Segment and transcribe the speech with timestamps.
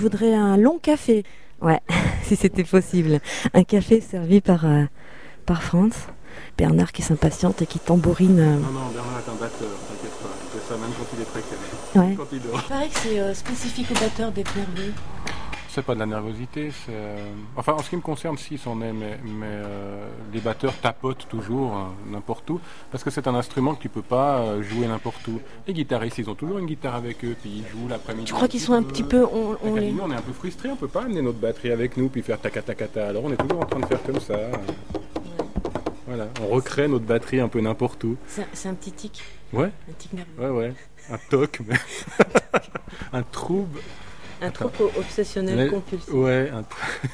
[0.00, 1.24] je voudrais un long café.
[1.60, 1.78] Ouais,
[2.22, 3.20] si c'était possible.
[3.52, 4.84] Un café servi par, euh,
[5.44, 6.06] par France.
[6.56, 8.36] Bernard qui s'impatiente et qui tambourine.
[8.36, 10.30] Non, non, Bernard est un batteur, t'inquiète pas.
[10.42, 12.08] Il fait ça même quand il est très calme.
[12.08, 12.14] Ouais.
[12.16, 12.62] Quand il dort.
[12.64, 14.94] Il paraît que c'est euh, spécifique au batteur d'être nerveux.
[15.72, 16.90] C'est pas de la nervosité, c'est.
[16.92, 17.16] euh,
[17.56, 21.28] Enfin, en ce qui me concerne, si, c'en est, mais, mais euh, les batteurs tapotent
[21.28, 24.88] toujours hein, n'importe où, parce que c'est un instrument que tu peux pas euh, jouer
[24.88, 25.40] n'importe où.
[25.68, 28.24] Les guitaristes, ils ont toujours une guitare avec eux, puis ils jouent l'après-midi.
[28.26, 29.24] Tu crois qu'ils sont un petit peu.
[29.24, 29.94] On, on les...
[30.02, 32.40] on est un peu frustrés, on peut pas amener notre batterie avec nous puis faire
[32.40, 33.06] tacatacata.
[33.08, 34.38] Alors on est toujours en train de faire comme ça.
[36.08, 38.16] Voilà, on recrée notre batterie un peu n'importe où.
[38.26, 39.22] C'est c'est un petit tic.
[39.52, 40.30] Ouais, Un tic nerveux.
[40.38, 40.74] ouais, ouais.
[41.12, 41.76] Un toc, mais...
[43.12, 43.78] un trouble.
[44.42, 46.12] Un trop obsessionnel Mais- compulsif.
[46.12, 46.64] Ouais, un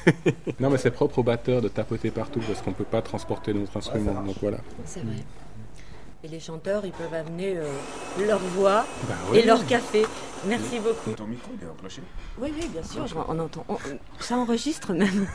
[0.59, 3.75] non mais c'est propre au batteur de tapoter partout parce qu'on peut pas transporter notre
[3.77, 4.21] instrument.
[4.23, 4.59] Donc voilà.
[4.85, 5.15] C'est vrai.
[6.27, 7.63] Et les chanteurs, ils peuvent amener euh,
[8.27, 10.05] leur voix Bah et leur café.
[10.45, 11.11] Merci beaucoup.
[11.15, 12.01] Ton micro, il est enclenché
[12.41, 13.63] Oui, oui, bien sûr, je- on entend.
[13.69, 13.77] on-
[14.19, 15.25] ça enregistre même.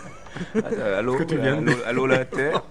[0.56, 2.62] Ah, Allô, que tu viens de- allô, allô la Terre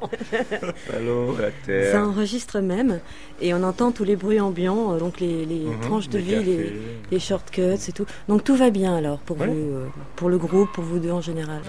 [0.95, 2.99] Allô la Ça Terre enregistre même.
[3.41, 6.23] Et on entend tous les bruits ambiants, euh, donc les, les Mhm, tranches de les
[6.43, 6.71] vie,
[7.09, 8.05] les, shortcuts et tout.
[8.27, 9.47] Donc tout va bien alors pour Ouais.
[9.47, 11.61] vous, euh, pour le groupe, pour vous deux en général.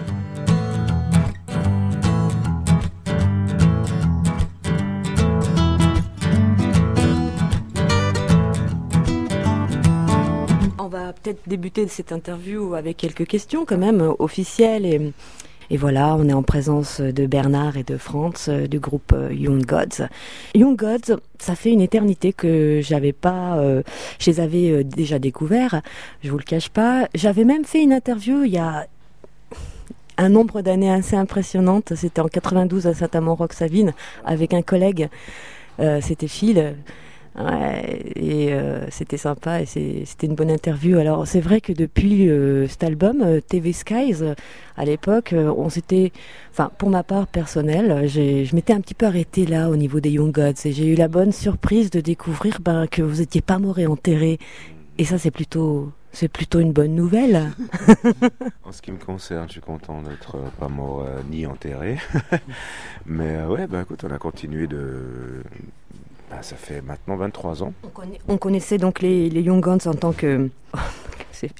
[11.11, 15.11] Peut-être débuter cette interview avec quelques questions quand même euh, officielles et,
[15.75, 19.65] voilà, on est en présence de Bernard et de Franz euh, du groupe euh, Young
[19.65, 20.05] Gods.
[20.53, 23.59] Young Gods, ça fait une éternité que j'avais pas,
[24.19, 25.81] je les avais déjà découverts,
[26.23, 27.07] je vous le cache pas.
[27.15, 28.85] J'avais même fait une interview il y a
[30.17, 31.93] un nombre d'années assez impressionnante.
[31.95, 33.93] C'était en 92 à Saint-Amand-Rox-Savine
[34.25, 35.09] avec un collègue.
[35.79, 36.75] C'était Phil.
[37.35, 40.99] Ouais, et euh, c'était sympa et c'était une bonne interview.
[40.99, 44.23] Alors c'est vrai que depuis euh, cet album euh, TV Skies,
[44.77, 46.11] à l'époque, on s'était,
[46.51, 50.11] enfin pour ma part personnelle, je m'étais un petit peu arrêtée là au niveau des
[50.11, 53.57] Young Gods et j'ai eu la bonne surprise de découvrir ben, que vous étiez pas
[53.57, 54.37] mort et enterré.
[54.99, 57.51] Et ça c'est plutôt, c'est plutôt une bonne nouvelle.
[58.63, 61.97] En ce qui me concerne, je suis content d'être pas mort ni enterré.
[63.05, 65.43] Mais ouais, bah écoute, on a continué de.
[66.33, 67.73] Bah, ça fait maintenant 23 ans.
[68.27, 70.49] On, connaissait donc les, Young Guns en tant que.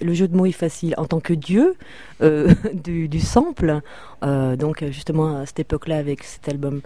[0.01, 0.93] Le jeu de mots est facile.
[0.97, 1.75] En tant que dieu
[2.21, 3.81] euh, du, sample.
[4.23, 6.81] Euh, donc, justement, à cette époque-là, avec cet album.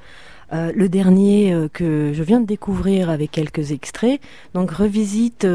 [0.53, 4.21] Euh, le dernier que je viens de découvrir avec quelques extraits,
[4.53, 5.45] donc revisite,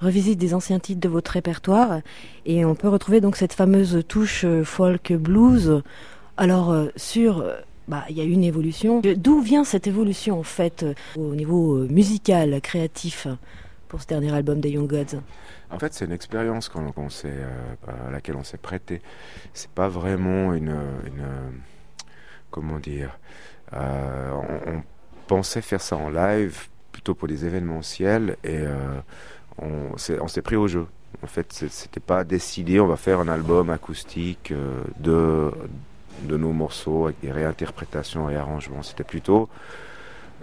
[0.00, 2.00] revisite des anciens titres de votre répertoire,
[2.44, 5.82] et on peut retrouver donc cette fameuse touche folk blues.
[6.36, 7.42] Alors sur,
[7.88, 9.00] bah il y a une évolution.
[9.00, 13.26] D'où vient cette évolution en fait euh, au niveau euh, musical, créatif
[13.88, 15.20] pour ce dernier album des Young Gods?
[15.70, 16.70] En fait, c'est une expérience
[17.24, 17.48] euh,
[17.86, 19.02] à laquelle on s'est prêté.
[19.52, 20.70] C'est pas vraiment une.
[20.70, 21.50] euh,
[22.50, 23.18] comment dire
[23.74, 24.30] euh,
[24.66, 24.82] on,
[25.26, 28.98] pensait faire ça en live, plutôt pour des événementiels, et euh,
[29.58, 30.86] on, s'est, pris au jeu.
[31.22, 35.50] En fait, c'était pas décidé, on va faire un album acoustique euh, de,
[36.22, 38.82] de nos morceaux avec des réinterprétations et arrangements.
[38.82, 39.48] C'était plutôt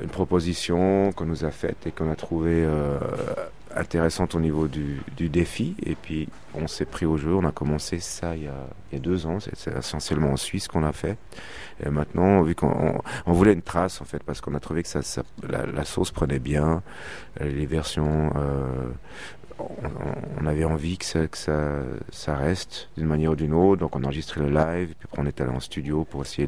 [0.01, 2.97] une proposition qu'on nous a faite et qu'on a trouvée euh,
[3.75, 5.75] intéressante au niveau du, du défi.
[5.85, 7.33] Et puis, on s'est pris au jeu.
[7.33, 9.37] On a commencé ça il y a, il y a deux ans.
[9.39, 11.17] C'est, essentiellement en Suisse qu'on a fait.
[11.85, 14.89] Et maintenant, vu qu'on on, voulait une trace, en fait, parce qu'on a trouvé que
[14.89, 16.81] ça, ça- la, sauce prenait bien,
[17.39, 18.31] les versions.
[18.35, 18.89] euh,
[19.59, 24.41] on, avait envie que ça, reste d'une manière ou d'une autre, donc on a enregistré
[24.41, 26.47] le live, puis après on est allé en studio pour essayer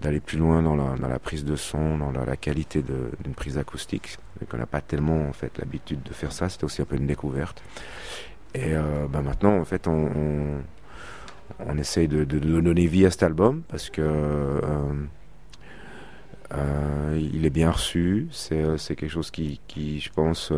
[0.00, 4.18] d'aller plus loin dans la, prise de son, dans la, qualité d'une prise acoustique.
[4.40, 6.96] Donc on n'a pas tellement en fait l'habitude de faire ça, c'était aussi un peu
[6.96, 7.62] une découverte.
[8.54, 10.62] Et euh, bah, maintenant en fait on,
[11.78, 14.60] essaye de, donner vie à cet album parce que euh,
[16.54, 19.60] euh, il est bien reçu, c'est, quelque chose qui,
[20.00, 20.52] je pense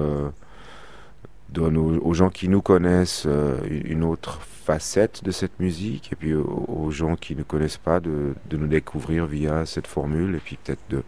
[1.50, 6.34] donne aux, gens qui nous connaissent euh, une autre facette de cette musique et puis
[6.34, 10.58] aux, gens qui ne connaissent pas de, de nous découvrir via cette formule et puis
[10.62, 11.02] peut-être de,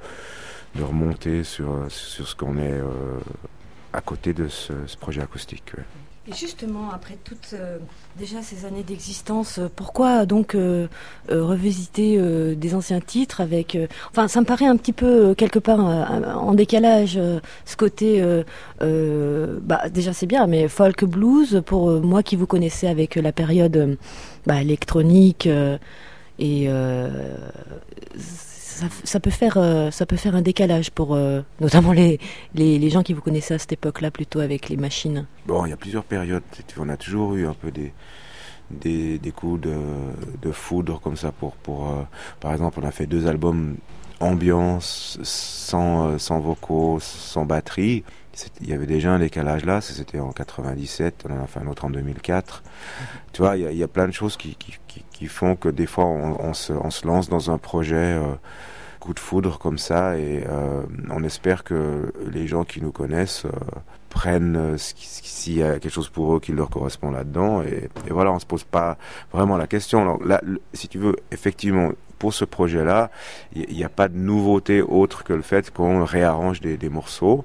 [0.77, 3.19] de remonter sur, sur ce qu'on est euh,
[3.93, 5.73] à côté de ce, projet acoustique.
[6.29, 7.79] Et justement, après toutes euh,
[8.19, 10.87] déjà ces années d'existence, euh, pourquoi donc euh,
[11.31, 12.19] euh, revisiter
[12.55, 13.77] des anciens titres avec...
[14.11, 17.19] enfin, ça me paraît un petit peu, quelque part, en décalage,
[17.65, 18.23] ce côté...
[18.81, 23.97] bah, déjà, c'est bien, mais folk blues, pour moi qui vous connaissez avec la période
[24.47, 25.49] bah, électronique,
[26.39, 26.69] et
[29.05, 32.19] ça, peut faire, euh, ça peut faire un décalage pour euh, notamment les,
[32.55, 35.27] les, les gens qui vous connaissaient à cette époque-là, plutôt avec les machines.
[35.47, 36.43] Bon, il y a plusieurs périodes.
[36.79, 37.93] On a toujours eu un peu des,
[38.71, 39.77] des, des coups de,
[40.43, 41.93] de, foudre comme ça pour, pour
[42.41, 43.77] par exemple, on a fait deux albums
[44.21, 48.05] ambiance, sans, sans vocaux, sans batterie.
[48.61, 51.67] Il y avait déjà un décalage là, c'était en 97, on en a fait un
[51.67, 52.63] autre en 2004.
[53.33, 54.79] Tu vois, il y, a, plein de choses qui, qui,
[55.11, 58.19] qui, font que des fois on, se, on se, lance dans un projet
[59.01, 63.47] coup de foudre comme ça et euh, on espère que les gens qui nous connaissent
[63.47, 63.51] euh,
[64.11, 68.31] prennent euh, s'il y a quelque chose pour eux qui leur correspond là-dedans et, voilà
[68.31, 68.99] on se pose pas
[69.33, 70.41] vraiment la question alors là
[70.75, 71.91] si tu veux effectivement
[72.21, 73.11] pour ce projet-là,
[73.57, 77.45] il n'y a pas de nouveauté autre que le fait qu'on réarrange des, morceaux.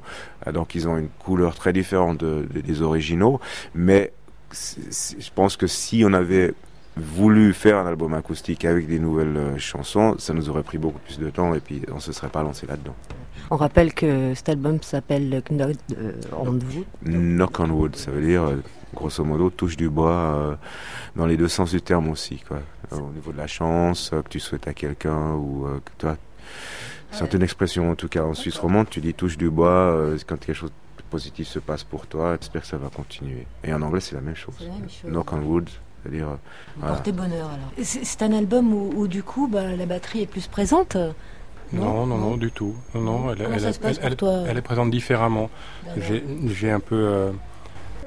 [0.53, 3.39] Donc ils ont une couleur très différente de, de, des originaux,
[3.73, 4.11] mais
[4.51, 6.53] je pense que si on avait
[6.97, 10.99] voulu faire un album acoustique avec des nouvelles euh, chansons, ça nous aurait pris beaucoup
[10.99, 12.95] plus de temps et puis on se serait pas lancé là-dedans.
[13.51, 15.73] On rappelle que cet album s'appelle Knock
[16.31, 16.85] on Wood.
[17.03, 18.63] Knock on Wood, ça veut dire euh,
[18.93, 20.55] grosso modo touche du bois euh,
[21.15, 22.59] dans les deux sens du terme aussi, quoi.
[22.91, 26.17] Au niveau de la chance que tu souhaites à quelqu'un ou que toi.
[27.11, 30.37] C'est une expression en tout cas en Suisse romande, tu dis touche du bois quand
[30.37, 33.47] quelque chose de positif se passe pour toi, j'espère que ça va continuer.
[33.63, 34.55] Et en anglais c'est la même chose.
[34.59, 35.09] La même chose.
[35.09, 35.69] Knock on Wood,
[36.05, 36.37] c'est-à-dire.
[36.77, 36.95] Voilà.
[36.95, 37.85] Portez bonheur alors.
[37.85, 40.97] C'est un album où, où du coup bah, la batterie est plus présente
[41.73, 42.75] non, non, non, non, du tout.
[42.93, 45.49] Non, non, elle, toi est présente différemment.
[45.97, 47.31] J'ai un peu euh,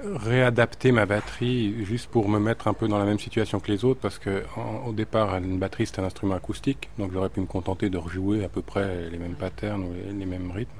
[0.04, 3.84] réadapté ma batterie juste pour me mettre un peu dans la même situation que les
[3.84, 7.40] autres parce que en, au départ, une batterie c'est un instrument acoustique, donc j'aurais pu
[7.40, 10.70] me contenter de rejouer à peu près les mêmes patterns ou les, les mêmes rythmes.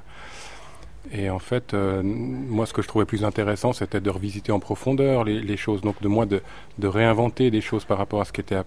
[1.11, 4.59] Et en fait, euh, moi, ce que je trouvais plus intéressant, c'était de revisiter en
[4.59, 5.81] profondeur les, choses.
[5.81, 6.41] Donc, de moi, de,
[6.81, 8.65] réinventer des choses par rapport à ce qui était à,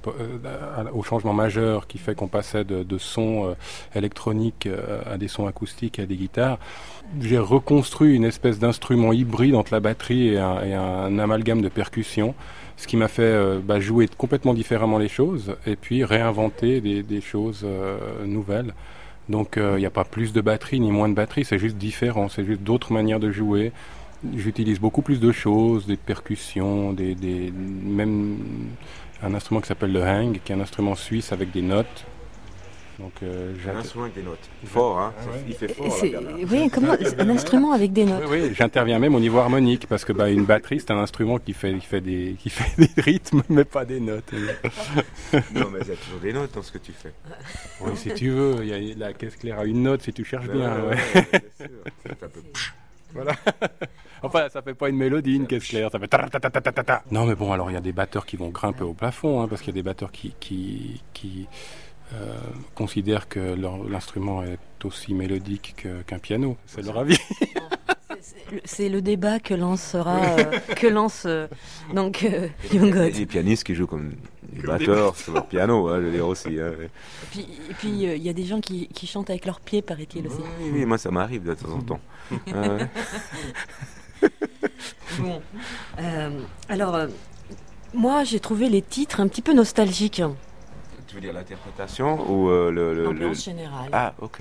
[0.93, 3.55] au changement majeur qui fait qu'on passait de, sons euh,
[3.95, 6.59] électroniques euh, à des sons acoustiques et à des guitares.
[7.21, 12.35] J'ai reconstruit une espèce d'instrument hybride entre la batterie et un, amalgame de percussion,
[12.77, 17.21] ce qui m'a fait euh, bah, jouer complètement différemment les choses et puis réinventer des,
[17.21, 18.73] choses euh, nouvelles.
[19.29, 21.77] Donc il euh, n'y a pas plus de batterie ni moins de batterie, c'est juste
[21.77, 23.73] différent, c'est juste d'autres manières de jouer.
[24.37, 28.39] J'utilise beaucoup plus de choses, des percussions, des, des, même
[29.23, 32.05] un instrument qui s'appelle le hang, qui est un instrument suisse avec des notes.
[33.03, 34.49] Donc, euh, un instrument avec des notes.
[34.65, 35.43] Fort, hein Ah ouais.
[35.49, 35.87] Il fait fort.
[35.89, 38.23] Là, oui, comment un instrument avec des notes.
[38.29, 41.39] Oui, oui j'interviens même au niveau harmonique parce que bah, une batterie c'est un instrument
[41.39, 44.33] qui fait, qui fait des, qui fait des rythmes mais pas des notes.
[44.33, 47.13] non, mais il y a toujours des notes dans ce que tu fais.
[47.81, 50.25] Oui, si tu veux, il y a la caisse claire à une note si tu
[50.25, 50.77] cherches Ben bien.
[50.77, 50.97] ouais, ouais.
[51.15, 51.69] ouais, bien sûr.
[52.07, 52.43] Ça fait un peu-
[53.15, 53.33] Voilà.
[54.23, 56.61] enfin, ça fait pas une mélodie, une caisse claire, ça fait ta ta ta ta
[56.61, 57.03] ta ta ta.
[57.11, 59.49] Non, mais bon, alors il y a des batteurs qui vont grimper au plafond, hein,
[59.49, 61.49] parce qu'il y a des batteurs qui, qui, qui
[62.15, 62.35] euh,
[62.75, 63.57] considèrent que
[63.91, 66.57] l'instrument est aussi mélodique que- qu'un piano.
[66.67, 67.19] C'est leur avis.
[68.65, 70.45] C'est le débat que lancera, euh,
[70.77, 71.47] que lance euh,
[71.95, 73.15] donc euh, Young God.
[73.15, 74.13] les pianistes qui jouent comme
[74.53, 76.61] des batteurs sur leur piano, hein, je veux dire aussi.
[76.61, 76.73] hein.
[77.35, 80.27] Et puis euh, il y a des gens qui, qui chantent avec leurs pieds, paraît-il
[80.27, 80.37] aussi.
[80.61, 82.01] Oui, oui, moi ça m'arrive de temps en temps.
[82.49, 82.85] Euh,
[85.19, 85.43] Bon.
[85.99, 87.07] Euh, alors, euh,
[87.95, 90.23] moi, j'ai trouvé les titres un petit peu nostalgiques.
[91.13, 93.91] Tu veux dire l'interprétation ou euh, le, le- le- L'ambiance générale.
[93.93, 94.41] Ah, ok.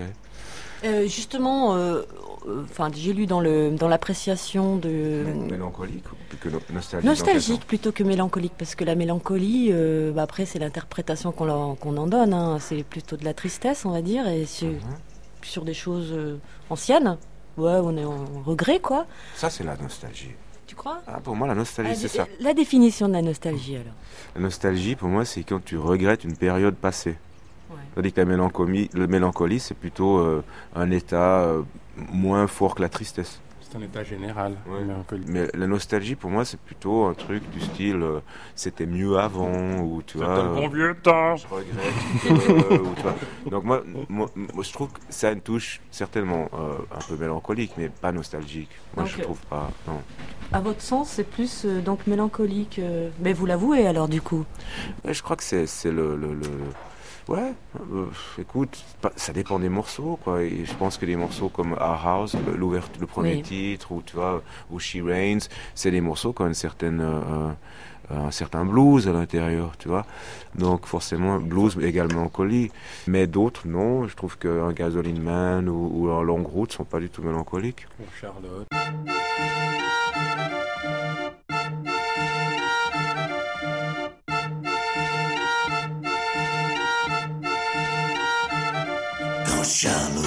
[0.86, 2.02] Euh, justement, euh,
[2.48, 7.68] euh, enfin, j'ai lu dans le dans l'appréciation de Mélancolique ou que no- nostalgique nostalgique
[7.68, 9.72] plutôt que mélancolique, parce que la mélancolie,
[10.16, 12.34] bah, après, c'est l'interprétation qu'on en, qu'on en donne.
[12.34, 12.58] hein.
[12.60, 14.80] C'est plutôt de la tristesse, on va dire, et sur, Mhm.
[15.44, 16.16] sur des choses
[16.70, 17.18] anciennes.
[17.58, 19.06] Ouais, on est en regret, quoi.
[19.36, 20.32] Ça, c'est la nostalgie.
[20.72, 21.02] Tu crois?
[21.06, 22.28] Ah, pour moi, la nostalgie, Ah, c'est ça.
[22.40, 23.92] La définition de la nostalgie, alors.
[24.36, 27.18] La nostalgie, pour moi, c'est quand tu regrettes une période passée.
[27.70, 27.76] Ouais.
[27.94, 30.42] Tandis que la mélancolie, le mélancolie c'est plutôt euh,
[30.74, 31.64] un état euh,
[32.14, 33.42] moins fort que la tristesse.
[33.72, 34.56] C'est un état général.
[34.68, 34.82] Ouais.
[35.28, 38.20] Mais la nostalgie, pour moi, c'est plutôt un truc du style euh,
[38.54, 40.36] c'était mieux avant, ou tu vois.
[40.36, 41.36] C'était le bon euh, vieux temps.
[41.38, 42.70] je regrette.
[42.74, 43.16] euh, ou, tu vois.
[43.50, 47.16] Donc, moi, moi, moi, je trouve que ça a une touche certainement euh, un peu
[47.16, 48.70] mélancolique, mais pas nostalgique.
[48.96, 49.72] Moi, Donc, je euh, trouve pas.
[49.88, 50.02] Non.
[50.52, 52.78] À votre sens, c'est plus euh, donc mélancolique.
[52.80, 54.44] euh, Mais vous l'avouez alors, du coup
[55.06, 56.42] Ouais, je crois que c'est c'est le, le, le-
[57.28, 58.06] Ouais, euh,
[58.40, 58.84] écoute,
[59.16, 60.42] ça dépend des morceaux, quoi.
[60.44, 62.56] Et je pense que des morceaux comme Our House, le-
[63.08, 63.42] premier Oui.
[63.44, 67.52] titre, ou tu vois, ou She Reigns, c'est des morceaux qui ont une certaine, euh,
[68.12, 70.06] euh, un certain blues à l'intérieur, tu vois.
[70.56, 72.72] Donc forcément, blues mais également mélancolie.
[73.08, 74.08] Mais d'autres, non.
[74.08, 77.88] Je trouve qu'un Gasoline Man ou, ou un Long Route sont pas du tout mélancoliques.
[77.98, 78.68] Pour Charlotte.
[89.64, 90.24] Charlot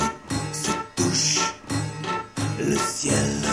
[0.52, 1.54] se touche,
[2.60, 3.43] le ciel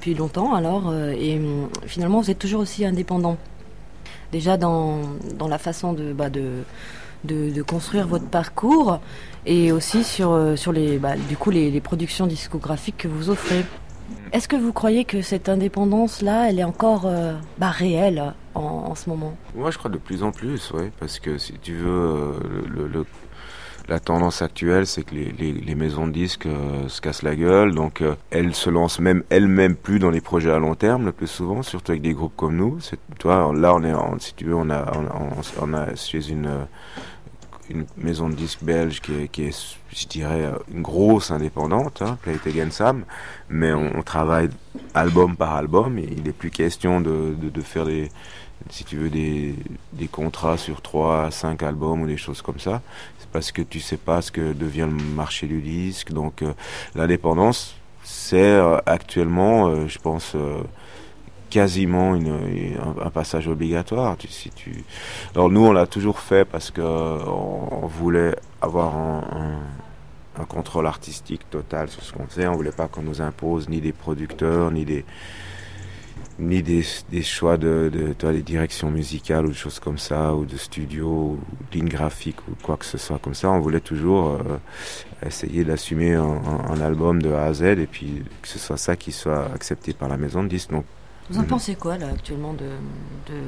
[0.00, 3.36] depuis longtemps alors, euh, et hum, finalement vous êtes toujours aussi indépendant.
[4.32, 5.00] Déjà dans,
[5.38, 6.62] dans la façon de, bah, de,
[7.24, 8.98] de, de construire votre parcours
[9.44, 13.28] et aussi sur, euh, sur les, bah, du coup, les, les productions discographiques que vous
[13.28, 13.62] offrez.
[14.32, 18.94] Est-ce que vous croyez que cette indépendance-là, elle est encore euh, bah, réelle en, en
[18.94, 19.34] ce moment?
[19.54, 22.32] Moi, je crois de plus en plus, oui, parce que si tu veux,
[22.74, 23.06] le, le-
[23.88, 28.02] la tendance actuelle, c'est que les, maisons de disques euh, se cassent la gueule, donc
[28.02, 31.26] euh, elles se lancent même elles-mêmes plus dans les projets à long terme, le plus
[31.26, 32.78] souvent, surtout avec des groupes comme nous.
[33.18, 36.64] Toi, là, on est, si tu veux, on a, on, chez une euh,
[37.70, 42.02] une maison de disques belge qui est, qui est, je dirais, euh, une grosse indépendante,
[42.02, 43.04] hein, Play It Again Sam,
[43.48, 44.50] mais on, travaille
[44.94, 48.10] album par album, et il n'est plus question de, de, de faire des,
[48.70, 49.54] si tu veux, des,
[49.92, 52.82] des contrats sur 3 à 5 albums ou des choses comme ça.
[53.32, 56.12] Parce que tu sais pas ce que devient le marché du disque.
[56.12, 56.52] Donc euh,
[56.94, 60.62] l'indépendance, c'est actuellement, euh, je pense, euh,
[61.48, 64.16] quasiment un, passage obligatoire.
[64.28, 64.84] Si tu...
[65.34, 71.48] Alors nous, on l'a toujours fait parce que on, on voulait avoir un contrôle artistique
[71.50, 72.46] total sur ce qu'on faisait.
[72.46, 75.04] On voulait pas qu'on nous impose ni des producteurs, ni des
[76.40, 80.34] ni des, des choix de, de toi, des directions musicales ou des choses comme ça,
[80.34, 81.38] ou de studio, ou
[81.72, 83.50] ligne graphique, ou quoi que ce soit comme ça.
[83.50, 84.58] On voulait toujours euh,
[85.26, 88.76] essayer d'assumer un, un, un album de A à Z et puis que ce soit
[88.76, 90.70] ça qui soit accepté par la maison de disques.
[90.70, 90.84] Donc,
[91.30, 91.48] Vous en Mhm.
[91.48, 92.64] pensez quoi là actuellement de,
[93.32, 93.40] de...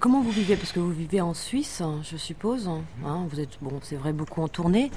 [0.00, 0.56] Comment vous vivez?
[0.56, 2.68] Parce que vous vivez en Suisse, je suppose.
[3.06, 4.90] hein, vous êtes, bon, c'est vrai, beaucoup en tournée.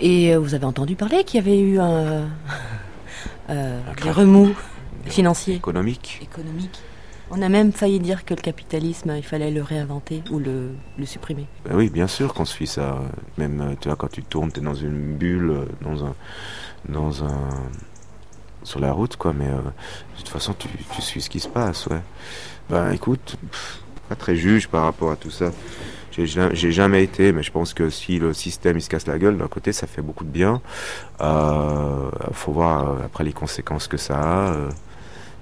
[0.00, 2.28] Et euh, vous avez entendu parler qu'il y avait eu un,
[3.50, 4.54] euh, des remous?
[5.10, 6.20] Financiers, économique.
[7.30, 11.06] On a même failli dire que le capitalisme, il fallait le réinventer ou le, le
[11.06, 11.46] supprimer.
[11.64, 12.98] Ben oui, bien sûr qu'on suit ça.
[13.38, 16.14] Même, euh, tu vois, quand tu tournes, tu es dans une bulle, euh, dans un,
[16.88, 17.48] dans un,
[18.62, 19.32] sur la route, quoi.
[19.32, 22.00] Mais euh, de toute façon, tu, tu suis ce qui se passe, ouais.
[22.68, 23.80] Ben, écoute, pff,
[24.10, 25.50] pas très juge par rapport à tout ça.
[26.12, 29.06] J'ai ja- j'ai jamais été, mais je pense que si le système il se casse
[29.06, 30.60] la gueule, d'un côté, ça fait beaucoup de bien.
[31.22, 34.20] Euh, faut voir après les conséquences que ça
[34.50, 34.56] a.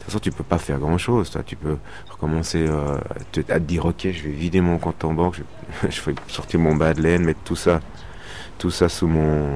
[0.03, 1.31] De toute façon, tu peux pas faire grand chose.
[1.31, 1.77] Toi, tu peux
[2.11, 5.41] recommencer euh, à, te, dire, ok, je vais vider mon compte en banque,
[5.89, 7.81] je, vais sortir mon bas de laine, mettre tout ça,
[8.59, 9.49] tout ça sous mon,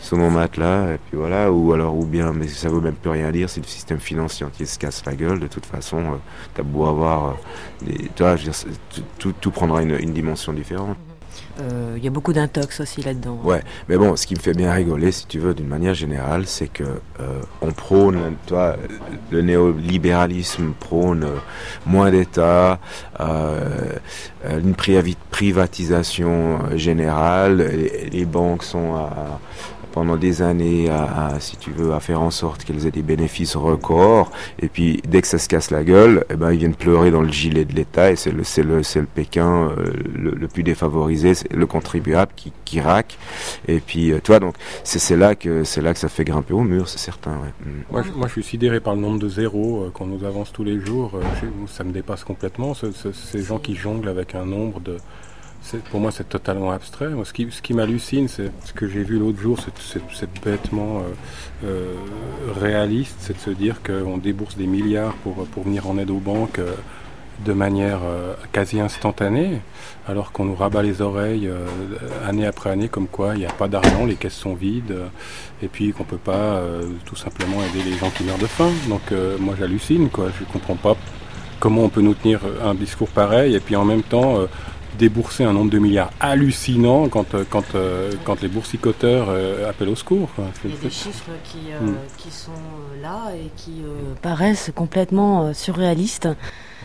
[0.00, 1.52] sous mon matelas, et puis voilà.
[1.52, 4.44] Ou alors, ou bien, mais ça veut même plus rien dire si le système financier
[4.44, 5.38] entier se casse la gueule.
[5.38, 6.16] De toute façon, euh,
[6.54, 7.32] t'as beau avoir, euh,
[7.82, 8.10] des,
[9.18, 10.96] tout, tout prendra une, une dimension différente.
[11.60, 13.38] Euh, Il y a beaucoup d'intox aussi là-dedans.
[13.42, 16.46] Ouais, mais bon, ce qui me fait bien rigoler, si tu veux, d'une manière générale,
[16.46, 18.76] c'est que euh, on prône, toi,
[19.30, 21.36] le néolibéralisme prône euh,
[21.86, 22.78] moins d'État,
[24.48, 24.74] une
[25.30, 27.70] privatisation générale.
[28.12, 29.40] Les banques sont à-
[29.96, 33.56] pendant des années à, si tu veux, à faire en sorte qu'elles aient des bénéfices
[33.56, 34.30] records.
[34.60, 37.22] Et puis, dès que ça se casse la gueule, eh ben, ils viennent pleurer dans
[37.22, 38.10] le gilet de l'État.
[38.12, 42.30] Et c'est le, c'est le, c'est le Pékin euh, le, plus défavorisé, c'est le contribuable
[42.36, 43.16] qui, qui raque.
[43.68, 46.60] Et puis, euh, toi, donc, c'est là que c'est là que ça fait grimper au
[46.60, 47.30] mur, c'est certain.
[47.30, 47.70] Mm.
[47.90, 50.52] Moi je, moi, je suis sidéré par le nombre de zéros euh, qu'on nous avance
[50.52, 51.12] tous les jours.
[51.14, 51.22] Euh,
[51.68, 52.74] ça me dépasse complètement.
[52.74, 54.98] ce- ce- ces gens qui jonglent avec un nombre de.
[55.90, 57.08] Pour moi, c'est totalement abstrait.
[57.08, 59.58] Moi, ce qui, ce qui m'hallucine, c'est ce que j'ai vu l'autre jour,
[60.12, 61.02] c'est bêtement euh,
[61.64, 61.94] euh,
[62.60, 66.20] réaliste, c'est de se dire qu'on débourse des milliards pour, pour venir en aide aux
[66.20, 66.74] banques euh,
[67.44, 68.00] de manière
[68.50, 69.60] quasi instantanée,
[70.08, 71.50] alors qu'on nous rabat les oreilles
[72.26, 74.96] année après année, comme quoi il n'y a pas d'argent, les caisses sont vides.
[75.62, 76.62] et puis qu'on peut pas
[77.04, 78.70] tout simplement aider les gens qui meurent de faim.
[78.88, 80.96] Donc moi j'hallucine quoi, je comprends pas
[81.60, 84.48] comment on peut nous tenir un discours pareil et puis en même temps
[84.98, 89.88] débourser un nombre de milliards hallucinant quand, euh, quand, euh, quand les boursicoteurs euh, appellent
[89.90, 90.28] au secours.
[90.64, 91.94] Il y a des chiffres qui, Mm.
[92.18, 92.50] qui sont
[93.02, 93.82] là et qui
[94.22, 96.28] paraissent complètement surréalistes.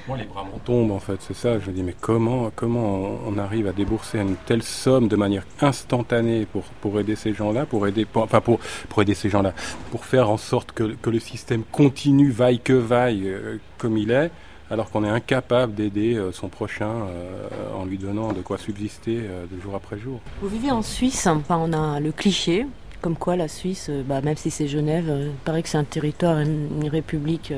[0.08, 1.60] Moi, les bras m'en tombent en fait, c'est ça.
[1.60, 5.15] Je me dis, mais comment, comment on- on arrive à débourser une telle somme de
[5.15, 9.30] manière instantanée pour, pour aider ces gens-là, pour aider, pour- enfin pour, pour aider ces
[9.30, 9.53] gens-là,
[9.91, 14.10] pour faire en sorte que, que le système continue, vaille que vaille, euh, comme il
[14.12, 14.32] est,
[14.72, 19.20] alors qu'on est incapable d'aider euh, son prochain euh, en lui donnant de quoi subsister
[19.20, 20.22] euh, de jour après jour.
[20.42, 22.66] Vous vivez en Suisse, enfin, on a le cliché,
[23.01, 26.40] comme quoi la Suisse, bah, même si c'est Genève, il paraît que c'est un territoire,
[26.40, 27.54] une, république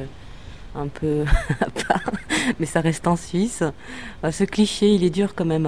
[0.75, 1.24] un peu
[1.62, 2.12] à part,
[2.60, 3.62] mais ça reste en Suisse.
[4.24, 5.67] Euh, ce cliché, il est dur quand même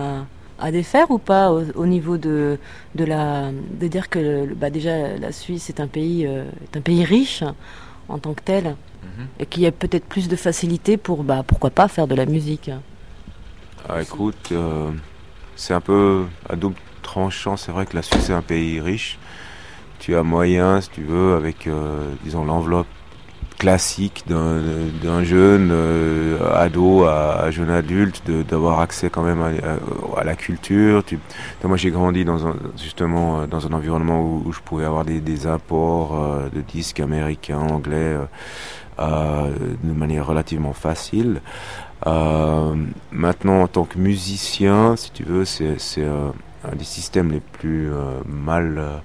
[0.58, 2.58] à, défaire ou pas au, au niveau de,
[2.96, 7.04] de, la, de dire que bah, déjà la Suisse est un pays, est un pays
[7.06, 7.44] riche
[8.10, 8.76] en tant que tel?
[9.40, 12.26] Et qu'il y a peut-être plus de facilité pour, bah, pourquoi pas, faire de la
[12.26, 12.72] musique.
[13.88, 14.92] Ah, écoute, euh,
[15.56, 17.58] c'est un peu à double tranchant.
[17.58, 19.20] C'est vrai que la Suisse est un pays riche.
[20.00, 22.88] Tu as moyen, si tu veux, avec, euh, disons, l'enveloppe
[23.58, 30.22] classique d'un jeune euh, ado à, à jeune adulte, d'avoir accès quand même à, à-
[30.22, 31.04] à la culture.
[31.06, 31.20] Tu,
[31.64, 35.22] moi, j'ai grandi dans un, justement dans un environnement où, où je pouvais avoir des,
[35.22, 38.18] des apports euh, de disques américains, anglais,
[39.00, 39.52] euh,
[39.84, 41.42] de manière relativement facile.
[42.08, 42.76] Euh,
[43.12, 46.30] maintenant, en tant que musicien, si tu veux, c'est euh,
[46.64, 49.02] un des systèmes les plus euh, mal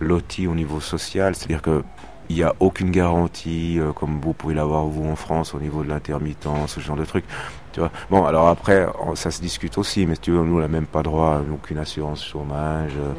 [0.00, 1.34] lotis au niveau social.
[1.34, 1.82] C'est-à-dire que
[2.28, 5.88] il n'y a aucune garantie, comme vous pouvez l'avoir vous en France, au niveau de
[5.88, 7.26] l'intermittence, ce genre de trucs.
[7.72, 7.90] Tu vois.
[8.10, 10.68] Bon, alors après, on- ça se discute aussi, mais si tu veux, nous, on n'a
[10.68, 13.12] même pas droit à aucune assurance chômage, euh,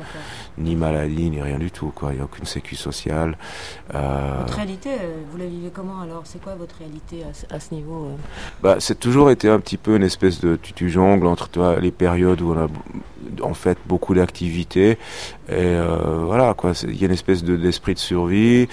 [0.57, 1.91] ni maladie, ni rien du tout.
[1.95, 2.11] quoi.
[2.11, 3.37] Il n'y a aucune sécu sociale.
[3.95, 6.21] Euh, Votre réalité, euh, vous la vivez comment alors?
[6.25, 8.15] C'est quoi votre réalité à, ce- à ce niveau euh?
[8.61, 11.79] Bah, c'est toujours été un petit peu une espèce de tu, tu jongles entre toi
[11.79, 12.67] les périodes où on a
[13.41, 14.97] en fait beaucoup d'activités
[15.49, 15.75] et
[16.25, 18.67] voilà quoi il y a une espèce de d'esprit de survie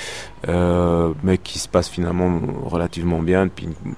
[1.22, 3.94] mais qui se passe finalement relativement bien depuis une,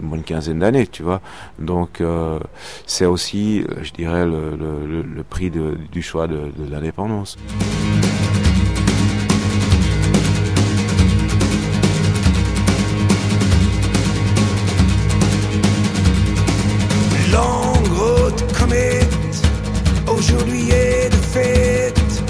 [0.00, 1.17] une bonne quinzaine d'années tu vois
[1.58, 2.38] donc euh,
[2.86, 7.36] c'est aussi je dirais le, le, le- le prix de- du choix de, de l'indépendance
[20.06, 22.22] aujourd'hui est de fête.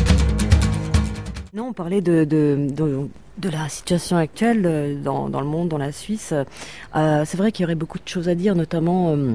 [1.55, 3.09] Non, on parlait de, de, de,
[3.39, 6.35] de la situation actuelle euh, dans, dans le monde, dans la Suisse.
[6.97, 9.35] Euh, c'est vrai qu'il y aurait beaucoup de choses à dire, notamment euh,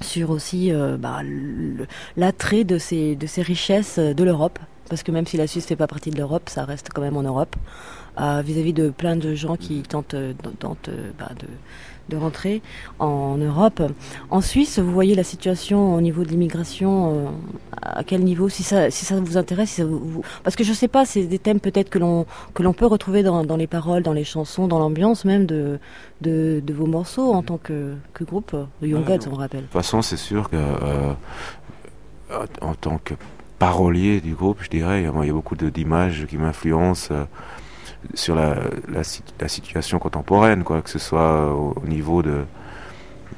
[0.00, 1.20] sur aussi bah,
[2.16, 4.58] l'attrait de ces, de ces richesses de l'Europe.
[4.90, 7.16] Parce que même si la Suisse fait pas partie de l'Europe, ça reste quand même
[7.16, 7.56] en Europe.
[8.18, 10.14] Vis-à-vis de plein de gens qui tentent,
[10.58, 11.46] tentent bah, de,
[12.08, 12.62] de rentrer
[12.98, 13.82] en Europe.
[14.30, 17.28] En Suisse, vous voyez la situation au niveau de l'immigration, euh,
[17.82, 20.64] à quel niveau Si ça, si ça vous intéresse, si ça vous- vous- parce que
[20.64, 23.56] je sais pas, c'est des thèmes peut-être que l'on que l'on peut retrouver dans, dans
[23.56, 25.78] les paroles, dans les chansons, dans l'ambiance même de,
[26.20, 29.60] de de vos morceaux en tant que, que groupe de Young Gods, on rappelle.
[29.60, 31.12] De toute façon, c'est sûr que euh,
[32.60, 33.14] en tant que
[33.58, 37.24] parolier du groupe, je dirais, il y a- beaucoup d'images qui m'influencent euh,
[38.14, 38.56] sur la,
[38.92, 42.44] la, si- la situation contemporaine, quoi, que ce soit au, au niveau de,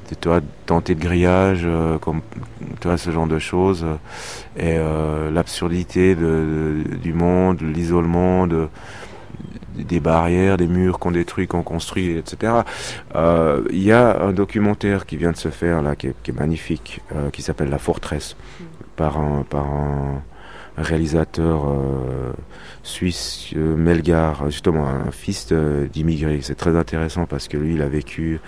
[0.09, 2.21] de toi, tenter de grillage, euh, comme
[2.81, 3.95] tu vois, ce genre de choses, euh,
[4.57, 8.67] et euh, l'absurdité de, de- du monde, l'isolement de
[9.75, 12.53] des barrières, des murs qu'on détruit, qu'on construit, etc.
[13.15, 16.31] Euh, Il y a un documentaire qui vient de se faire là, qui est, qui
[16.31, 18.35] est magnifique, euh, qui s'appelle La Forteresse,
[18.97, 20.21] par un, par un
[20.81, 22.31] réalisateur euh,
[22.83, 25.51] suisse, euh, Melgar, justement un fils
[25.91, 26.39] d'immigrés.
[26.41, 28.39] C'est très intéressant parce que lui, il a vécu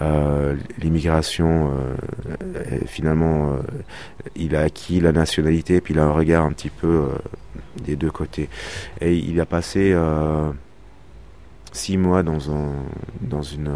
[0.00, 1.72] euh, l'immigration.
[2.86, 3.56] finalement,
[4.34, 7.08] il a acquis la nationalité, puis il a un regard un petit peu
[7.82, 8.48] des deux côtés.
[9.00, 9.94] Et il a passé
[11.72, 12.72] six mois dans un
[13.20, 13.70] dans une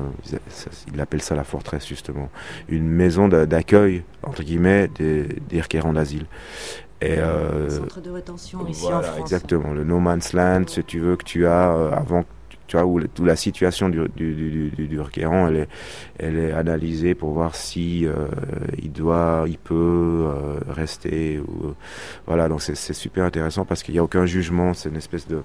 [0.93, 2.31] il appelle ça la forteresse justement
[2.69, 6.25] une maison d'a- d'accueil entre guillemets des, des requérants d'asile
[7.01, 9.21] et euh, Centre de rétention ici voilà, en France.
[9.21, 9.73] exactement.
[9.73, 12.25] Le no man's land si tu veux que tu as euh, avant
[12.67, 15.69] tu vois où, le- la situation du, du, du, du- du requérant elle est
[16.19, 18.29] elle est analysée pour voir si euh,
[18.81, 19.75] il doit il peut
[20.29, 21.75] euh, rester ou
[22.27, 22.49] voilà.
[22.49, 24.73] Donc c'est super intéressant parce qu'il n'y a aucun jugement.
[24.75, 25.43] C'est une espèce de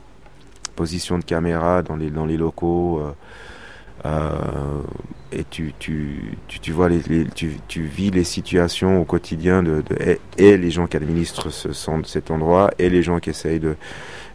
[0.75, 3.11] position de caméra dans les dans les locaux euh, euh,
[5.35, 7.01] et tu, tu, tu, vois les,
[7.35, 9.83] tu, tu vis les situations au quotidien de,
[10.37, 11.69] et, les gens qui administrent ce,
[12.05, 13.75] cet endroit et les gens qui essayent de,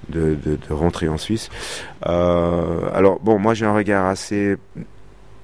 [0.08, 1.48] de, de, rentrer en Suisse.
[2.06, 4.56] Euh, alors bon, moi j'ai un regard assez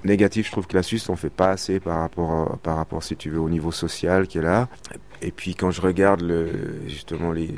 [0.04, 0.46] négatif.
[0.46, 3.30] Je trouve que la Suisse on fait pas assez par rapport par rapport si tu
[3.30, 4.68] veux au niveau social qui est là.
[5.22, 6.50] Et puis quand je regarde le,
[6.86, 7.54] justement les,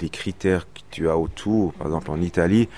[0.00, 2.68] les critères que tu as autour, par exemple en Italie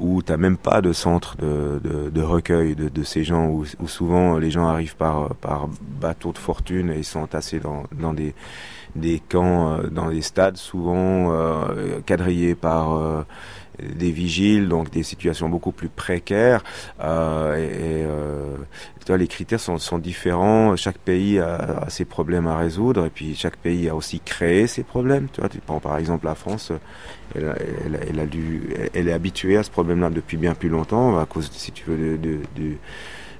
[0.00, 3.64] où tu n'as même pas de centre de, de, recueil de, de ces gens, où,
[3.86, 5.68] souvent les gens arrivent par, par
[6.00, 8.34] bateau de fortune et sont entassés dans, dans des,
[8.96, 13.22] des camps, euh, dans des stades souvent euh, quadrillés par euh,
[13.94, 16.62] des vigiles, donc des situations beaucoup plus précaires.
[17.00, 20.76] Euh, et, et les critères sont, sont, différents.
[20.76, 24.66] Chaque pays a, a, ses problèmes à résoudre, et puis chaque pays a aussi créé
[24.66, 25.28] ses problèmes.
[25.32, 26.72] Tu vois, tu prends par exemple la France,
[27.34, 28.24] elle, elle, elle, a
[28.94, 31.96] elle est habituée à ce problème-là depuis bien plus longtemps à cause, si tu veux,
[31.96, 32.76] de, de, de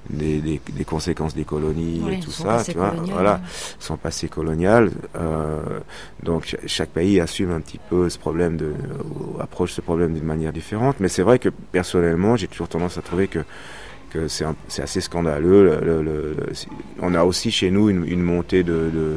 [0.09, 3.41] des, des, des, conséquences des colonies oui, et tout ça, tu vois, voilà,
[3.79, 4.91] son passé colonial.
[5.15, 5.79] Euh,
[6.23, 8.73] donc chaque pays assume un petit peu ce problème de,
[9.39, 10.97] approche ce problème d'une manière différente.
[10.99, 13.39] Mais c'est vrai que personnellement, j'ai toujours tendance à trouver que
[14.11, 15.63] que c'est assez scandaleux.
[15.63, 16.35] Le, le, le,
[17.01, 19.15] on a aussi chez nous une, une montée de, de,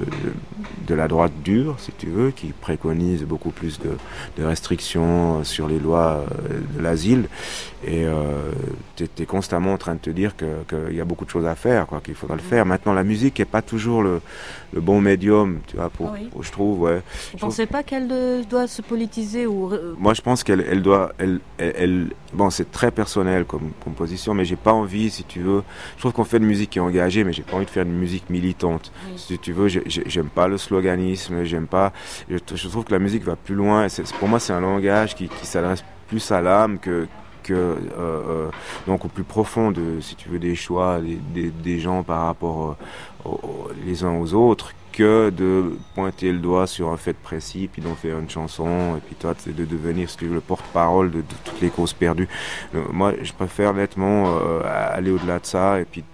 [0.87, 3.91] de, la droite dure, si tu veux, qui préconise beaucoup plus de,
[4.39, 6.25] de restrictions sur les lois
[6.77, 7.29] de l'asile.
[7.87, 8.51] Et euh,
[8.97, 11.47] tu es, constamment en train de te dire qu'il que y a beaucoup de choses
[11.47, 12.65] à faire, qu'il faudra le faire.
[12.65, 14.21] Maintenant, la musique n'est pas toujours le,
[14.75, 16.29] bon médium, tu vois, pour, oui.
[16.31, 16.81] pour, je trouve.
[16.81, 17.03] Ouais.
[17.33, 18.09] Vous ne pensez pas qu'elle
[18.49, 19.71] doit se politiser ou...
[19.99, 21.13] Moi, je pense qu'elle elle doit...
[21.19, 25.41] Elle, elle, elle bon, c'est très personnel comme composition, mais j'ai pas envie, si tu
[25.41, 25.63] veux...
[25.97, 27.85] Je trouve qu'on fait de musique qui est engagée, mais j'ai pas envie de faire
[27.85, 28.93] une musique militante.
[29.07, 29.19] Oui.
[29.19, 31.93] Si tu veux, j'aime pas le sloganisme, j'aime pas...
[32.29, 33.87] Je, je, trouve que la musique va plus loin.
[34.19, 37.07] Pour moi, c'est un langage qui, qui s'adresse plus à l'âme que
[37.45, 38.51] que euh, euh,
[38.87, 42.25] donc au plus profond de si tu veux des choix des, des, des gens par
[42.25, 42.77] rapport
[43.27, 47.69] euh, aux, les uns aux autres que de pointer le doigt sur un fait précis
[47.73, 51.23] puis d'en faire une chanson et puis toi de devenir ce que le porte-parole de,
[51.45, 52.29] toutes les causes perdues.
[52.93, 56.05] Moi je préfère nettement aller au-delà de ça et puis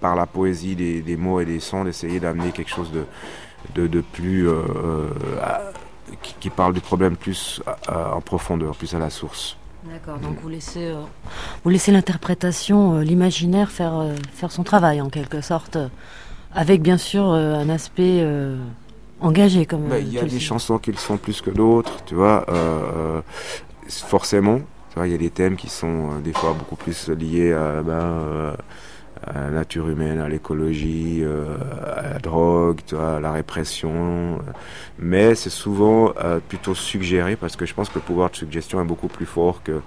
[0.00, 3.04] par la poésie des, des, mots et des sons d'essayer d'amener quelque chose de
[3.74, 4.48] de, plus
[6.22, 9.56] qui, qui, parle du problème plus en profondeur plus à la source.
[9.84, 11.02] D'accord, donc vous laissez, euh,
[11.66, 15.76] laissez l'interprétation, euh, l'imaginaire faire, euh, faire son travail en quelque sorte,
[16.54, 18.24] avec bien sûr un aspect
[19.20, 19.88] engagé comme.
[20.00, 22.44] Il y a des chansons qui le sont plus que d'autres, tu vois,
[23.88, 24.58] forcément.
[24.90, 27.82] Tu vois, il y a des thèmes qui sont des fois beaucoup plus liés à,
[27.82, 28.54] ben,
[29.26, 31.56] à la nature humaine, à l'écologie, euh,
[31.96, 34.38] à la drogue, tu vois, à la répression.
[34.98, 38.80] Mais c'est souvent euh, plutôt suggéré parce que je pense que le pouvoir de suggestion
[38.80, 39.80] est beaucoup plus fort que,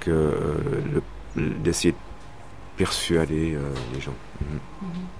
[0.00, 1.00] que euh,
[1.36, 1.98] d'essayer de
[2.76, 3.60] persuader euh,
[3.94, 4.14] les gens.
[4.40, 5.15] Mm -hmm.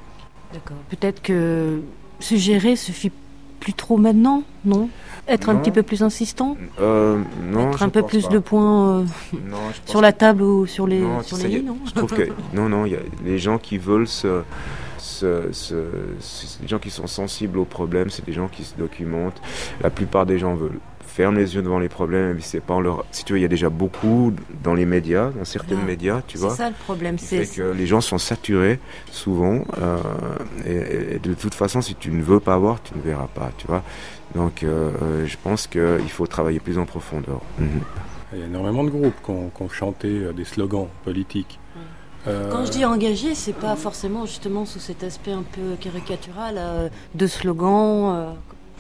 [0.53, 0.77] D'accord.
[0.89, 1.81] Peut-être que
[2.21, 3.13] suggérer suffit
[3.61, 4.89] plus trop maintenant, non?
[5.29, 5.59] Être non.
[5.59, 6.57] un petit peu plus insistant?
[6.81, 7.67] Euh, Non.
[7.67, 8.35] Mettre un peu plus pas.
[8.35, 9.05] de points euh,
[9.49, 11.79] non, sur la table ou sur les, non, sur les lignes, non?
[11.85, 14.43] Je trouve que non, non, il y a les gens qui veulent se,
[15.23, 19.41] des gens qui sont sensibles aux problèmes, c'est des gens qui se documentent.
[19.81, 20.81] La plupart des gens veulent
[21.17, 23.07] ferment les yeux devant les problèmes, c'est pas en leur...
[23.11, 26.21] Si tu veux, il y a déjà beaucoup dans les médias, dans certains ah, médias,
[26.27, 26.51] tu vois.
[26.51, 28.79] C'est ça le problème, c'est que les gens sont saturés
[29.11, 29.97] souvent, euh,
[30.67, 33.51] et, et, de toute façon, si tu ne veux pas voir, tu ne verras pas,
[33.57, 33.83] tu vois.
[34.35, 37.41] Donc, euh, je pense qu'il faut travailler plus en profondeur.
[37.59, 37.83] Mm -hmm.
[38.33, 41.59] Il y a énormément de groupes qui ont, qui ont chanté des slogans politiques.
[42.27, 42.51] Euh...
[42.51, 46.89] Quand je dis engagé, c'est pas forcément justement sous cet aspect un peu caricatural euh,
[47.15, 48.35] de slogans.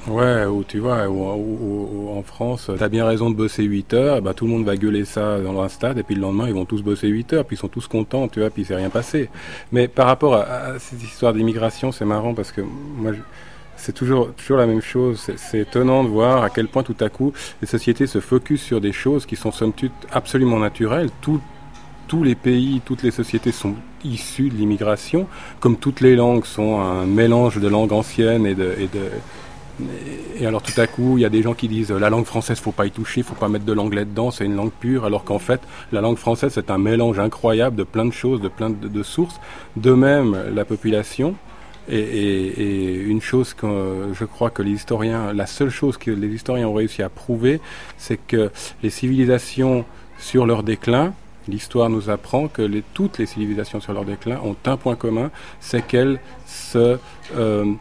[0.09, 4.35] Ouais, ou tu vois, ou, en France, t'as bien raison de bosser 8 heures, bah,
[4.35, 6.64] tout le monde va gueuler ça dans un stade, et puis le lendemain, ils vont
[6.64, 9.28] tous bosser 8 heures, puis ils sont tous contents, tu vois, puis c'est rien passé.
[9.72, 13.12] Mais par rapport à, cette histoire d'immigration, c'est marrant parce que moi,
[13.76, 15.28] c'est toujours, toujours la même chose.
[15.37, 18.80] C'est étonnant de voir à quel point tout à coup les sociétés se focus sur
[18.80, 21.11] des choses qui sont somme toute absolument naturelles.
[21.20, 21.40] Tout,
[22.06, 25.26] tous les pays, toutes les sociétés sont issues de l'immigration,
[25.59, 28.76] comme toutes les langues sont un mélange de langues anciennes et de
[30.38, 32.58] et alors tout à coup, il y a des gens qui disent la langue française,
[32.58, 35.24] faut pas y toucher, faut pas mettre de l'anglais dedans, c'est une langue pure, alors
[35.24, 35.60] qu'en fait,
[35.92, 39.40] la langue française, c'est un mélange incroyable de plein de choses, de plein de, sources.
[39.76, 41.34] De même, la population,
[41.88, 46.10] et, et, et, une chose que je crois que les historiens, la seule chose que
[46.10, 47.60] les historiens ont réussi à prouver,
[47.96, 48.50] c'est que
[48.82, 49.84] les civilisations
[50.18, 51.12] sur leur déclin,
[51.48, 55.30] l'histoire nous apprend que les, toutes les civilisations sur leur déclin ont un point commun,
[55.60, 56.98] c'est qu'elles se
[57.36, 57.72] euh,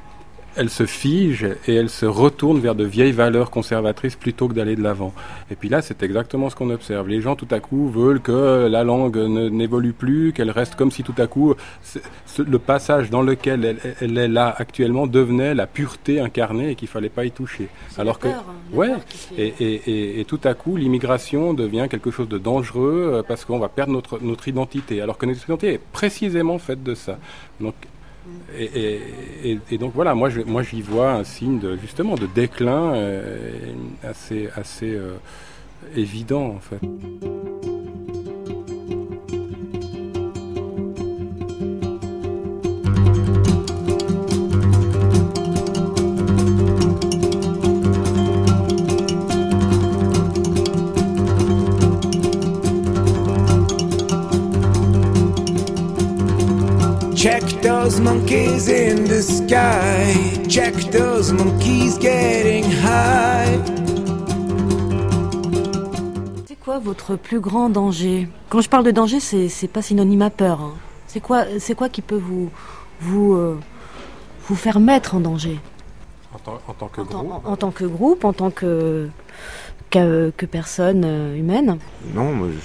[0.56, 4.76] elle se fige et elle se retourne vers de vieilles valeurs conservatrices plutôt que d'aller
[4.76, 5.14] de l'avant.
[5.52, 7.08] Et puis là, c'est exactement ce qu'on observe.
[7.08, 11.04] Les gens, tout à coup, veulent que la langue n'évolue plus, qu'elle reste comme si
[11.04, 11.54] tout à coup,
[12.38, 16.88] le passage dans lequel elle, elle, est là actuellement devenait la pureté incarnée et qu'il
[16.88, 17.68] fallait pas y toucher.
[17.98, 18.94] Alors que, peur, ouais,
[19.38, 23.60] et, et, et, et, tout à coup, l'immigration devient quelque chose de dangereux parce qu'on
[23.60, 25.02] va perdre notre, notre identité.
[25.02, 27.18] Alors que notre identité est précisément faite de ça.
[27.60, 27.76] Donc,
[28.58, 34.50] et, donc voilà, moi, je, j'y vois un signe de, justement de déclin euh, assez,
[34.56, 35.16] assez euh,
[35.96, 37.75] évident en fait.
[57.66, 60.14] Those monkeys in the sky.
[60.48, 63.60] Check those monkeys getting high.
[66.48, 68.28] C'est quoi votre plus grand danger?
[68.50, 70.62] Quand je parle de danger, c'est pas synonyme à peur.
[70.62, 70.74] hein.
[71.08, 72.50] C'est quoi, c'est quoi qui peut vous
[73.02, 73.58] vous euh,
[74.48, 75.60] vous faire mettre en danger?
[76.34, 77.32] En tant, en tant que en, groupe.
[77.46, 79.10] en- en tant que groupe, en tant que
[79.90, 81.78] que, que personne euh, humaine?
[82.14, 82.60] Non, moi, je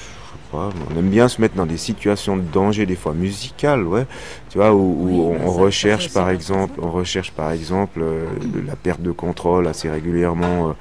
[0.52, 4.06] On aime bien se mettre dans des situations de danger, des fois musicales, ouais.
[4.50, 8.00] Tu vois, où, Oui, on, bah, on recherche, par aussi exemple, on recherche, par exemple,
[8.02, 10.70] euh, de la perte de contrôle assez régulièrement.
[10.70, 10.72] euh,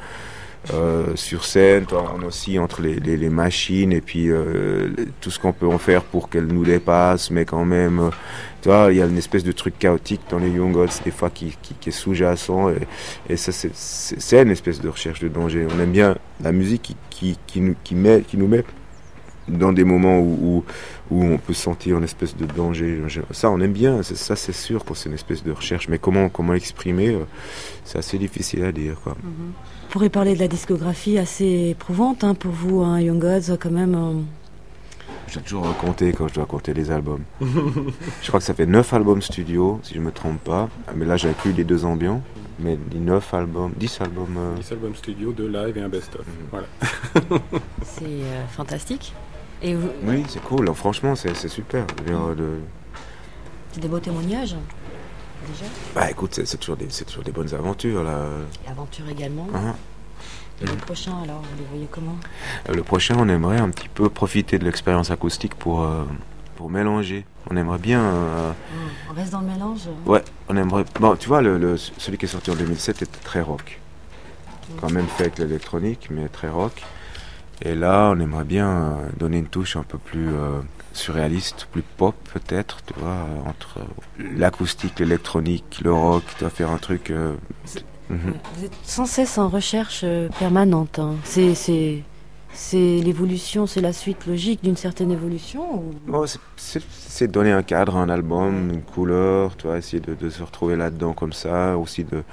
[0.74, 4.90] euh, sur scène, toi, on oscille entre les, les, les machines et puis euh,
[5.22, 8.10] tout ce qu'on peut en faire pour qu'elles nous dépassent, mais quand même, euh,
[8.62, 11.12] tu vois, il y a une espèce de truc chaotique dans les Young Gods, des
[11.12, 15.30] fois qui, qui, qui est sous-jacent, et, et ça, c'est- une espèce de recherche de
[15.30, 15.66] danger.
[15.74, 18.66] On aime bien la musique qui, qui, qui, nous, qui, met, qui nous met
[19.50, 20.64] dans des moments où,
[21.12, 23.02] où, où on peut sentir une espèce de danger.
[23.32, 25.98] Ça, on aime bien, c'est- ça, c'est sûr que c'est une espèce de recherche, mais
[25.98, 27.26] comment, comment exprimer, euh,
[27.84, 29.16] c'est assez difficile à dire, quoi.
[29.24, 33.72] On pourrait parler de la discographie assez éprouvante hein, pour vous, hein, Young Gods, quand
[33.72, 33.96] même.
[33.96, 34.14] euh,
[35.28, 37.24] J'ai toujours raconté quand je dois compter les albums.
[37.42, 40.70] je crois que ça fait 9 albums studio, si je me trompe pas.
[40.96, 42.22] Mais là, j'inclus les deux ambiants.
[42.62, 44.36] Mais les 9 albums, 10 albums.
[44.38, 46.26] euh, 10 albums studio, 2 live et un best-of.
[46.26, 46.34] Mhm.
[46.52, 46.68] Voilà.
[47.84, 49.14] C'est euh, fantastique.
[49.62, 50.74] Et vous, Oui, c'est cool.
[50.74, 51.86] Franchement, c'est super.
[52.10, 52.60] Euh,
[53.72, 54.56] c'est des beaux témoignages,
[55.48, 55.66] déjà.
[55.96, 58.26] Bah écoute, c'est toujours, des- c'est toujours des bonnes aventures là.
[58.68, 59.48] L'aventure également.
[59.54, 59.76] Hein.
[60.62, 62.16] Et le prochain, alors, vous les voyez comment?
[62.70, 66.04] Euh, Le prochain, on aimerait un petit peu profiter de l'expérience acoustique pour, euh,
[66.58, 67.26] pour mélanger.
[67.50, 68.02] On aimerait bien.
[68.02, 68.52] euh,
[69.10, 70.84] On reste dans le mélange ouais, on aimerait.
[71.00, 73.80] Bon, tu vois, le, le- celui qui est sorti en 2007 était très rock.
[74.82, 76.84] Quand même fait avec l'électronique, mais très rock.
[77.62, 80.60] Et là, on aimerait bien euh, donner une touche un peu plus euh,
[80.94, 83.80] surréaliste, plus pop peut-être, tu vois, euh, entre
[84.38, 87.12] l'acoustique, l'électronique, le rock, tu vas faire un truc.
[87.12, 87.34] euh,
[88.10, 88.34] mhm.
[88.56, 90.06] Vous êtes sans cesse en recherche
[90.40, 91.00] permanente.
[91.00, 91.16] hein.
[91.26, 92.02] C'est, c'est,
[92.54, 95.94] c'est l'évolution, c'est la suite logique d'une certaine évolution ou...
[96.08, 100.30] Bon, c'est- donner un cadre à un album, une couleur, tu vois, essayer de, de
[100.30, 102.24] se retrouver là-dedans comme ça, aussi de,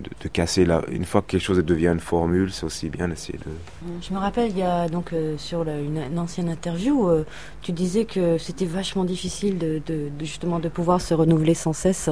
[0.00, 0.82] de, de casser la...
[0.90, 3.90] Une fois que quelque chose devient une formule, c'est aussi bien d'essayer de...
[4.00, 7.24] Je me rappelle, il y a donc euh, sur une, une ancienne interview, euh,
[7.62, 11.72] tu disais que c'était vachement difficile de, de- de justement de pouvoir se renouveler sans
[11.72, 12.10] cesse,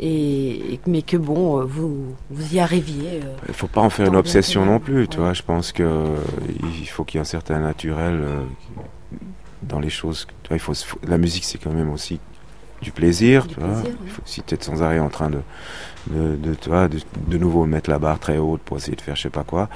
[0.00, 3.20] et, et- mais que bon, euh, vous, vous y arriviez.
[3.22, 3.34] euh.
[3.48, 5.32] Il faut pas en faire une obsession non plus, tu vois.
[5.32, 6.16] Je pense que euh,
[6.80, 8.20] il faut qu'il y ait un certain naturel
[9.62, 10.26] dans les choses.
[10.42, 12.18] Tu vois, il faut- la musique, c'est quand même aussi
[12.82, 13.82] du plaisir, Du tu vois.
[14.04, 15.38] Il faut, si tu es sans arrêt en train de,
[16.10, 19.00] de, de, tu vois, de, de nouveau mettre la barre très haute pour essayer de
[19.00, 19.68] faire je sais pas quoi,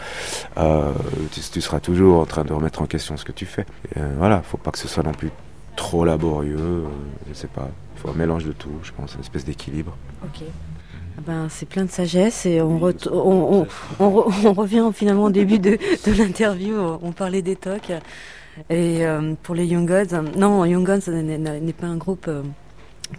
[0.59, 0.93] euh,
[1.33, 3.67] tu, tu seras toujours en train de remettre en question ce que tu fais.
[3.95, 5.31] Et, euh, voilà, faut pas que ce soit non plus
[5.77, 6.57] trop laborieux.
[6.59, 6.83] euh,
[7.29, 7.69] je sais pas.
[7.97, 9.97] Il faut un mélange de tout, je pense, une espèce d'équilibre.
[10.25, 10.43] Ok.
[11.19, 13.67] Ah Ben, c'est plein de sagesse et on, ret- on, on,
[14.01, 16.75] on re- on revient finalement au début de, de l'interview.
[17.03, 17.91] On parlait des tocs.
[18.71, 22.43] Et euh, pour les Young Gods, non, Young Gods n'est pas un groupe euh,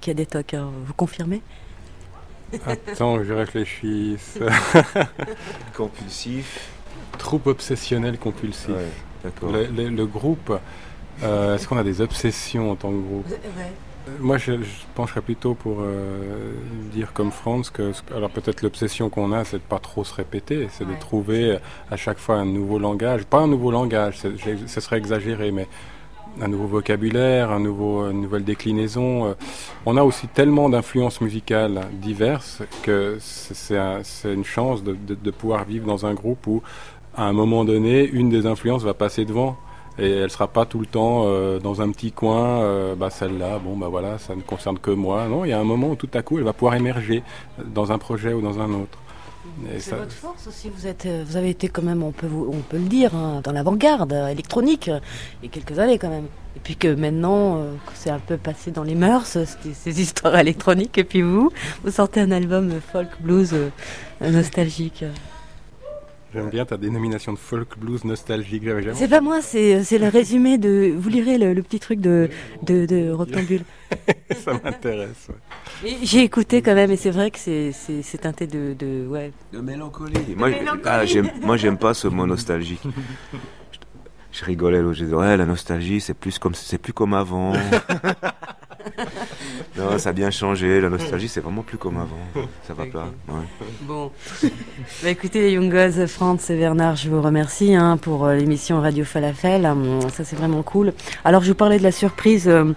[0.02, 0.54] qui a des tocs.
[0.54, 0.69] hein.
[0.86, 1.41] Vous confirmez
[2.65, 4.39] Attends, que je réfléchisse.
[5.76, 6.69] Compulsif.
[7.17, 8.71] Troupe obsessionnel compulsif.
[9.23, 9.52] d'accord.
[9.52, 10.54] Le, le- le groupe,
[11.23, 15.21] euh, est-ce qu'on a des obsessions en tant que groupe Euh, Moi, je, je pencherais
[15.21, 16.54] plutôt pour euh,
[16.93, 20.67] dire comme Franz que, alors peut-être l'obsession qu'on a, c'est de pas trop se répéter,
[20.71, 20.93] c'est Ouais.
[20.93, 21.58] de trouver
[21.91, 25.67] à chaque fois un nouveau langage, pas un nouveau langage, ce serait exagéré, mais
[26.41, 29.26] un nouveau vocabulaire, un nouveau, une nouvelle déclinaison.
[29.28, 29.34] euh.
[29.86, 34.93] On a aussi tellement d'influences musicales diverses que c'est c'est un- c'est une chance de,
[34.93, 36.62] de- de pouvoir vivre dans un groupe où,
[37.15, 39.58] à un moment donné, une des influences va passer devant.
[40.00, 43.58] Et elle sera pas tout le temps euh, dans un petit coin, euh, bah celle-là,
[43.58, 45.28] bon bah voilà, ça ne concerne que moi.
[45.28, 47.23] Non, il y a un moment où tout à coup elle va pouvoir émerger
[47.65, 49.00] dans un projet ou dans un autre.
[49.79, 50.69] C'est votre force aussi.
[50.69, 53.15] Vous êtes, euh, vous avez été quand même, on peut, vous- on peut le dire,
[53.15, 54.99] hein, dans l'avant-garde euh, électronique euh,
[55.41, 56.25] il y a quelques années quand même.
[56.55, 59.38] Et puis que maintenant, euh, c'est un peu passé dans les mœurs,
[59.73, 60.97] ces histoires électroniques.
[60.97, 61.51] Et puis vous,
[61.83, 63.69] vous sortez un album folk blues euh,
[64.21, 65.03] nostalgique.
[66.38, 68.62] J'aime bien ta dénomination de folk blues nostalgique.
[68.93, 70.93] C'est pas moi, c'est c'est le résumé de.
[70.95, 72.30] Vous lirez le, le petit truc de
[72.62, 73.63] de, de Rectambule.
[74.45, 75.30] ça m'intéresse.
[75.30, 75.97] ouais.
[76.04, 79.32] J'ai écouté quand même, et c'est vrai que c'est c'est c'est teinté de, de ouais.
[79.52, 80.36] De mélancolie.
[80.38, 80.52] Moi,
[80.86, 82.84] ah, j'aime, moi, j'aime pas ce mot nostalgique.
[83.71, 87.54] Je, je rigolais je disais, ouais, la nostalgie, c'est plus comme, c'est plus comme avant.
[89.78, 90.80] non, ça a bien changé.
[90.82, 92.47] La nostalgie, c'est vraiment plus comme avant.
[92.67, 93.10] Ça va pas.
[93.30, 93.43] ouais.
[93.82, 94.12] Bon.
[95.04, 98.82] Bah, écoutez, les Young Gods, Franz et Bernard, je vous remercie hein, pour euh, l'émission
[98.82, 99.65] Radio Falafel.
[99.65, 100.93] Hum, Ça, c'est vraiment cool.
[101.26, 102.73] Alors, je vous parlais de la surprise euh,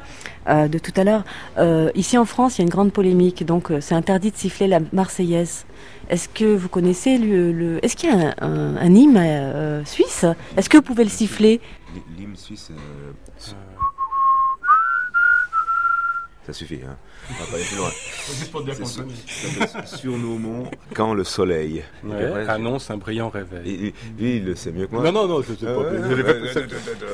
[0.49, 1.25] euh, de tout à l'heure.
[1.59, 3.45] Euh, ici en France, il y a une grande polémique.
[3.45, 5.65] Donc, euh, c'est interdit de siffler la Marseillaise.
[6.09, 7.53] Est-ce que vous connaissez le.
[7.53, 10.25] le- Est-ce qu'il y a un, un- un hymne euh, suisse?
[10.57, 11.61] Est-ce que vous pouvez le siffler?
[12.19, 13.13] L'hymne suisse, euh,
[16.53, 16.81] ça suffit.
[16.87, 16.97] Hein.
[17.39, 17.91] On va pas aller plus loin.
[18.29, 19.05] Juste pour dire qu'on sur,
[19.87, 21.83] sur nos monts quand le soleil.
[22.05, 23.93] Ouais, annonce un brillant réveil.
[24.19, 25.05] lui, il le sait mieux que moi.
[25.05, 25.91] Non, non, non, je sais pas ouais.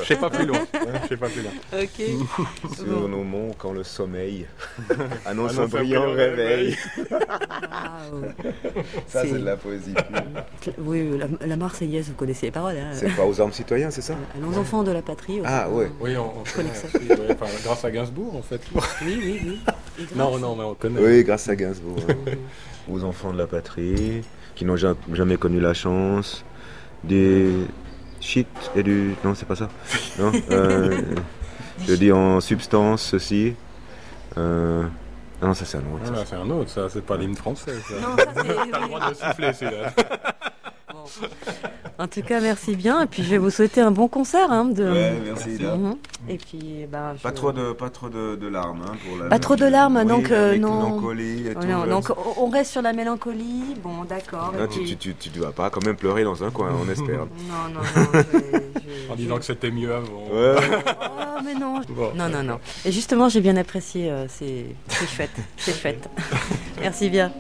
[0.03, 0.59] Je sais pas plus loin.
[1.03, 1.53] Je sais pas plus loin.
[1.83, 2.75] Ok.
[2.77, 4.47] Sur nos monts quand le sommeil
[5.27, 6.77] annonce Annonce un brillant réveil.
[9.07, 9.95] Ça, C'est- de la poésie.
[10.79, 12.77] Oui, la, la Marseillaise, vous connaissez les paroles.
[12.77, 12.91] Hein.
[12.95, 15.41] C'est pas aux armes citoyens, c'est ça Nos enfants de la patrie.
[15.45, 15.91] Ah, ouais.
[16.01, 16.89] Oui, on, connaît ça.
[17.31, 18.61] enfin, grâce à Gainsbourg, en fait.
[18.75, 18.81] Oui,
[19.23, 19.61] oui, oui.
[20.15, 21.01] Non, non, mais on connaît.
[21.01, 21.97] Oui, grâce à Gainsbourg.
[22.09, 22.33] hein.
[22.91, 24.23] Aux enfants de la patrie,
[24.55, 26.45] qui n'ont ja- jamais connu la chance,
[27.05, 27.51] des
[28.21, 29.15] shit et du...
[29.25, 29.69] Non, c'est pas ça.
[30.19, 31.01] Non, euh,
[31.87, 33.55] je dis en substance, ceci.
[34.39, 34.85] Euh,
[35.43, 36.05] Non, ça c'est un autre.
[36.05, 37.75] Voilà, c'est un autre, ça, c'est pas l'hymne français.
[37.89, 37.95] Ça.
[38.01, 38.71] Non, ça c'est.
[38.71, 39.93] T'as le droit de siffler, celui-là.
[41.99, 43.03] En tout cas, merci bien.
[43.03, 44.51] Et puis, je vais vous souhaiter un bon concert.
[44.53, 44.85] Hein, de...
[44.85, 45.57] Ouais, merci.
[45.59, 45.77] là.
[45.77, 45.97] Mhm.
[46.29, 49.39] Et puis, je- Pas trop de, pas trop de, de larmes hein, pour la Pas
[49.39, 50.77] trop de larmes, Oui, donc, euh, non.
[50.83, 51.91] mélancolie et tout, non, là.
[51.91, 53.77] donc, on- on reste sur la mélancolie.
[53.83, 54.53] Bon, d'accord.
[54.59, 56.91] Non, tu, puis- tu, tu, tu dois pas quand même pleurer dans un coin, on
[56.91, 57.27] espère.
[57.49, 57.83] Non, non, non.
[58.13, 58.57] je vais- je-
[59.11, 60.25] En je- disant que c'était mieux avant.
[60.33, 60.55] Ouais.
[60.59, 61.81] Oh, mais non.
[61.89, 62.11] Bon.
[62.15, 62.59] Non, non, non.
[62.85, 65.31] Et justement, j'ai bien apprécié euh, ces, ces fêtes.
[65.57, 66.09] Ces fêtes.
[66.81, 67.33] Merci bien.